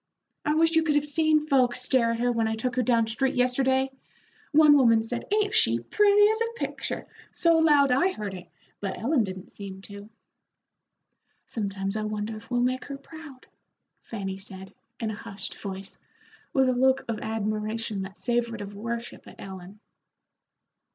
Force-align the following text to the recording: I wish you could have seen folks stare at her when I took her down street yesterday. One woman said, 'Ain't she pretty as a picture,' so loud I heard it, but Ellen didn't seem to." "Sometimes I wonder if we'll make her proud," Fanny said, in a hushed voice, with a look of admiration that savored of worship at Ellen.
I 0.43 0.55
wish 0.55 0.71
you 0.71 0.81
could 0.81 0.95
have 0.95 1.05
seen 1.05 1.45
folks 1.45 1.79
stare 1.79 2.09
at 2.13 2.19
her 2.19 2.31
when 2.31 2.47
I 2.47 2.55
took 2.55 2.75
her 2.75 2.81
down 2.81 3.05
street 3.05 3.35
yesterday. 3.35 3.91
One 4.51 4.75
woman 4.75 5.03
said, 5.03 5.25
'Ain't 5.31 5.53
she 5.53 5.79
pretty 5.79 6.27
as 6.27 6.41
a 6.41 6.53
picture,' 6.59 7.05
so 7.31 7.59
loud 7.59 7.91
I 7.91 8.07
heard 8.11 8.33
it, 8.33 8.47
but 8.79 8.97
Ellen 8.97 9.23
didn't 9.23 9.51
seem 9.51 9.79
to." 9.83 10.09
"Sometimes 11.45 11.95
I 11.95 12.01
wonder 12.01 12.35
if 12.35 12.49
we'll 12.49 12.61
make 12.63 12.85
her 12.85 12.97
proud," 12.97 13.45
Fanny 14.01 14.39
said, 14.39 14.73
in 14.99 15.11
a 15.11 15.15
hushed 15.15 15.55
voice, 15.61 15.99
with 16.51 16.67
a 16.67 16.73
look 16.73 17.05
of 17.07 17.19
admiration 17.19 18.01
that 18.01 18.17
savored 18.17 18.61
of 18.61 18.73
worship 18.73 19.27
at 19.27 19.35
Ellen. 19.37 19.79